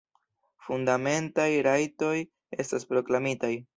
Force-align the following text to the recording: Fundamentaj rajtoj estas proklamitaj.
Fundamentaj 0.67 1.47
rajtoj 1.67 2.15
estas 2.65 2.89
proklamitaj. 2.95 3.53